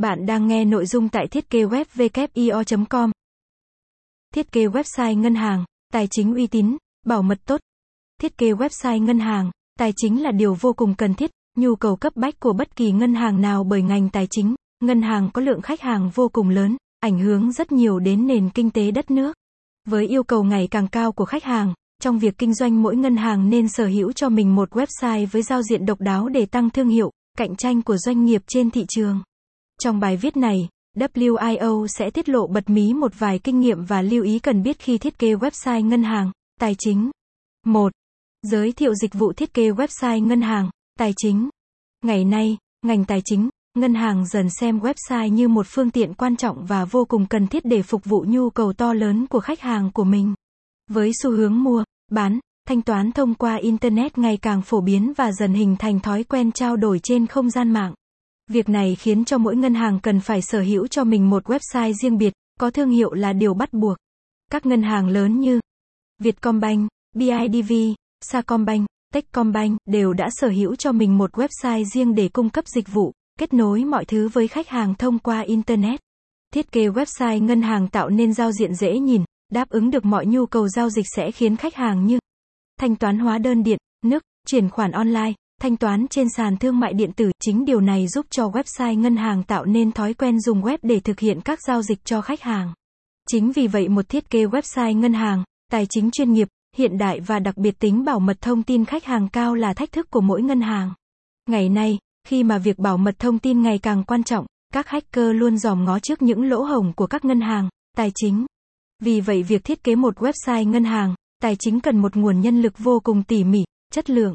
Bạn 0.00 0.26
đang 0.26 0.46
nghe 0.46 0.64
nội 0.64 0.86
dung 0.86 1.08
tại 1.08 1.26
thiết 1.26 1.50
kế 1.50 1.64
web 1.64 2.84
com 2.88 3.10
Thiết 4.34 4.52
kế 4.52 4.66
website 4.66 5.18
ngân 5.20 5.34
hàng, 5.34 5.64
tài 5.92 6.06
chính 6.10 6.34
uy 6.34 6.46
tín, 6.46 6.76
bảo 7.06 7.22
mật 7.22 7.38
tốt. 7.44 7.60
Thiết 8.20 8.38
kế 8.38 8.52
website 8.52 9.04
ngân 9.04 9.18
hàng, 9.18 9.50
tài 9.78 9.92
chính 9.96 10.22
là 10.22 10.30
điều 10.30 10.54
vô 10.54 10.72
cùng 10.72 10.94
cần 10.94 11.14
thiết, 11.14 11.30
nhu 11.56 11.76
cầu 11.76 11.96
cấp 11.96 12.12
bách 12.16 12.40
của 12.40 12.52
bất 12.52 12.76
kỳ 12.76 12.92
ngân 12.92 13.14
hàng 13.14 13.40
nào 13.40 13.64
bởi 13.64 13.82
ngành 13.82 14.08
tài 14.08 14.26
chính, 14.30 14.54
ngân 14.84 15.02
hàng 15.02 15.30
có 15.32 15.42
lượng 15.42 15.60
khách 15.60 15.80
hàng 15.80 16.10
vô 16.14 16.28
cùng 16.28 16.48
lớn, 16.48 16.76
ảnh 17.00 17.18
hưởng 17.18 17.52
rất 17.52 17.72
nhiều 17.72 17.98
đến 17.98 18.26
nền 18.26 18.50
kinh 18.50 18.70
tế 18.70 18.90
đất 18.90 19.10
nước. 19.10 19.36
Với 19.88 20.06
yêu 20.06 20.22
cầu 20.22 20.44
ngày 20.44 20.68
càng 20.70 20.88
cao 20.88 21.12
của 21.12 21.24
khách 21.24 21.44
hàng, 21.44 21.74
trong 22.02 22.18
việc 22.18 22.38
kinh 22.38 22.54
doanh 22.54 22.82
mỗi 22.82 22.96
ngân 22.96 23.16
hàng 23.16 23.50
nên 23.50 23.68
sở 23.68 23.86
hữu 23.86 24.12
cho 24.12 24.28
mình 24.28 24.54
một 24.54 24.70
website 24.70 25.26
với 25.26 25.42
giao 25.42 25.62
diện 25.62 25.86
độc 25.86 26.00
đáo 26.00 26.28
để 26.28 26.46
tăng 26.46 26.70
thương 26.70 26.88
hiệu, 26.88 27.10
cạnh 27.38 27.56
tranh 27.56 27.82
của 27.82 27.96
doanh 27.96 28.24
nghiệp 28.24 28.42
trên 28.46 28.70
thị 28.70 28.84
trường. 28.88 29.20
Trong 29.82 30.00
bài 30.00 30.16
viết 30.16 30.36
này, 30.36 30.68
WIO 30.96 31.86
sẽ 31.86 32.10
tiết 32.10 32.28
lộ 32.28 32.46
bật 32.46 32.70
mí 32.70 32.94
một 32.94 33.12
vài 33.18 33.38
kinh 33.38 33.60
nghiệm 33.60 33.84
và 33.84 34.02
lưu 34.02 34.24
ý 34.24 34.38
cần 34.38 34.62
biết 34.62 34.78
khi 34.78 34.98
thiết 34.98 35.18
kế 35.18 35.34
website 35.34 35.86
ngân 35.86 36.02
hàng, 36.02 36.32
tài 36.60 36.74
chính. 36.78 37.10
1. 37.66 37.92
Giới 38.42 38.72
thiệu 38.72 38.94
dịch 38.94 39.14
vụ 39.14 39.32
thiết 39.32 39.54
kế 39.54 39.70
website 39.70 40.26
ngân 40.26 40.40
hàng, 40.40 40.70
tài 40.98 41.12
chính. 41.16 41.48
Ngày 42.04 42.24
nay, 42.24 42.56
ngành 42.82 43.04
tài 43.04 43.22
chính, 43.24 43.48
ngân 43.78 43.94
hàng 43.94 44.26
dần 44.26 44.50
xem 44.50 44.78
website 44.78 45.28
như 45.28 45.48
một 45.48 45.66
phương 45.68 45.90
tiện 45.90 46.14
quan 46.14 46.36
trọng 46.36 46.66
và 46.66 46.84
vô 46.84 47.04
cùng 47.04 47.26
cần 47.26 47.46
thiết 47.46 47.64
để 47.64 47.82
phục 47.82 48.04
vụ 48.04 48.24
nhu 48.28 48.50
cầu 48.50 48.72
to 48.72 48.92
lớn 48.92 49.26
của 49.26 49.40
khách 49.40 49.60
hàng 49.60 49.90
của 49.92 50.04
mình. 50.04 50.34
Với 50.90 51.10
xu 51.22 51.30
hướng 51.30 51.62
mua, 51.62 51.84
bán, 52.10 52.38
thanh 52.68 52.82
toán 52.82 53.12
thông 53.12 53.34
qua 53.34 53.56
internet 53.56 54.18
ngày 54.18 54.36
càng 54.36 54.62
phổ 54.62 54.80
biến 54.80 55.12
và 55.16 55.32
dần 55.32 55.52
hình 55.52 55.76
thành 55.78 56.00
thói 56.00 56.24
quen 56.24 56.52
trao 56.52 56.76
đổi 56.76 57.00
trên 57.02 57.26
không 57.26 57.50
gian 57.50 57.70
mạng. 57.70 57.94
Việc 58.52 58.68
này 58.68 58.94
khiến 58.94 59.24
cho 59.24 59.38
mỗi 59.38 59.56
ngân 59.56 59.74
hàng 59.74 60.00
cần 60.00 60.20
phải 60.20 60.42
sở 60.42 60.60
hữu 60.60 60.86
cho 60.86 61.04
mình 61.04 61.30
một 61.30 61.44
website 61.44 61.92
riêng 61.92 62.18
biệt, 62.18 62.32
có 62.60 62.70
thương 62.70 62.90
hiệu 62.90 63.12
là 63.12 63.32
điều 63.32 63.54
bắt 63.54 63.72
buộc. 63.72 63.96
Các 64.50 64.66
ngân 64.66 64.82
hàng 64.82 65.08
lớn 65.08 65.40
như 65.40 65.60
Vietcombank, 66.18 66.88
BIDV, 67.16 67.72
Sacombank, 68.20 68.86
Techcombank 69.14 69.78
đều 69.86 70.12
đã 70.12 70.28
sở 70.30 70.48
hữu 70.48 70.76
cho 70.76 70.92
mình 70.92 71.18
một 71.18 71.30
website 71.32 71.84
riêng 71.84 72.14
để 72.14 72.28
cung 72.28 72.50
cấp 72.50 72.64
dịch 72.68 72.88
vụ, 72.92 73.12
kết 73.38 73.52
nối 73.52 73.84
mọi 73.84 74.04
thứ 74.04 74.28
với 74.28 74.48
khách 74.48 74.68
hàng 74.68 74.94
thông 74.94 75.18
qua 75.18 75.40
internet. 75.40 76.00
Thiết 76.54 76.72
kế 76.72 76.88
website 76.88 77.44
ngân 77.44 77.62
hàng 77.62 77.88
tạo 77.88 78.08
nên 78.08 78.34
giao 78.34 78.52
diện 78.52 78.74
dễ 78.74 78.98
nhìn, 78.98 79.24
đáp 79.52 79.68
ứng 79.68 79.90
được 79.90 80.04
mọi 80.04 80.26
nhu 80.26 80.46
cầu 80.46 80.68
giao 80.68 80.90
dịch 80.90 81.06
sẽ 81.16 81.30
khiến 81.30 81.56
khách 81.56 81.74
hàng 81.74 82.06
như 82.06 82.18
thanh 82.80 82.96
toán 82.96 83.18
hóa 83.18 83.38
đơn 83.38 83.62
điện, 83.62 83.78
nước, 84.04 84.22
chuyển 84.46 84.68
khoản 84.68 84.90
online, 84.90 85.32
thanh 85.60 85.76
toán 85.76 86.06
trên 86.08 86.28
sàn 86.36 86.56
thương 86.56 86.80
mại 86.80 86.92
điện 86.92 87.12
tử, 87.12 87.30
chính 87.40 87.64
điều 87.64 87.80
này 87.80 88.08
giúp 88.08 88.26
cho 88.30 88.48
website 88.48 89.00
ngân 89.00 89.16
hàng 89.16 89.42
tạo 89.42 89.64
nên 89.64 89.92
thói 89.92 90.14
quen 90.14 90.40
dùng 90.40 90.62
web 90.62 90.78
để 90.82 91.00
thực 91.00 91.20
hiện 91.20 91.40
các 91.40 91.58
giao 91.66 91.82
dịch 91.82 92.04
cho 92.04 92.20
khách 92.20 92.42
hàng. 92.42 92.74
Chính 93.28 93.52
vì 93.52 93.66
vậy 93.66 93.88
một 93.88 94.08
thiết 94.08 94.30
kế 94.30 94.44
website 94.44 94.98
ngân 94.98 95.12
hàng, 95.12 95.44
tài 95.72 95.86
chính 95.90 96.10
chuyên 96.10 96.32
nghiệp, 96.32 96.48
hiện 96.76 96.98
đại 96.98 97.20
và 97.20 97.38
đặc 97.38 97.56
biệt 97.56 97.78
tính 97.78 98.04
bảo 98.04 98.20
mật 98.20 98.40
thông 98.40 98.62
tin 98.62 98.84
khách 98.84 99.04
hàng 99.04 99.28
cao 99.28 99.54
là 99.54 99.74
thách 99.74 99.92
thức 99.92 100.10
của 100.10 100.20
mỗi 100.20 100.42
ngân 100.42 100.60
hàng. 100.60 100.94
Ngày 101.48 101.68
nay, 101.68 101.98
khi 102.28 102.42
mà 102.42 102.58
việc 102.58 102.78
bảo 102.78 102.96
mật 102.96 103.18
thông 103.18 103.38
tin 103.38 103.62
ngày 103.62 103.78
càng 103.78 104.04
quan 104.04 104.22
trọng, 104.22 104.46
các 104.72 104.88
hacker 104.88 105.34
luôn 105.34 105.58
dòm 105.58 105.84
ngó 105.84 105.98
trước 105.98 106.22
những 106.22 106.48
lỗ 106.48 106.62
hổng 106.62 106.92
của 106.96 107.06
các 107.06 107.24
ngân 107.24 107.40
hàng, 107.40 107.68
tài 107.96 108.12
chính. 108.14 108.46
Vì 109.02 109.20
vậy 109.20 109.42
việc 109.42 109.64
thiết 109.64 109.84
kế 109.84 109.94
một 109.94 110.18
website 110.18 110.68
ngân 110.68 110.84
hàng, 110.84 111.14
tài 111.42 111.56
chính 111.58 111.80
cần 111.80 111.98
một 111.98 112.16
nguồn 112.16 112.40
nhân 112.40 112.62
lực 112.62 112.78
vô 112.78 113.00
cùng 113.00 113.22
tỉ 113.22 113.44
mỉ, 113.44 113.64
chất 113.92 114.10
lượng. 114.10 114.34